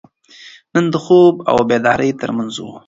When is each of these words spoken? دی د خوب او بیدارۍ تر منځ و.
دی 0.73 0.81
د 0.93 0.95
خوب 1.03 1.35
او 1.49 1.57
بیدارۍ 1.69 2.11
تر 2.21 2.29
منځ 2.37 2.53
و. 2.59 2.65